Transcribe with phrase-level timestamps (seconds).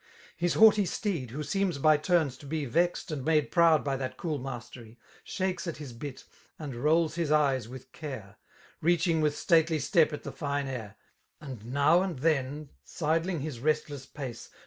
[0.35, 4.17] His haughty steeds who seems by turns to be Vexed and made proud by that
[4.17, 6.23] cool mastery^ Shakes at his bit^
[6.57, 8.37] and rolls his eyes with care>
[8.81, 10.95] Reaching with stately step at the fine air^
[11.39, 14.49] And now and then^ silking his restlesfi pace.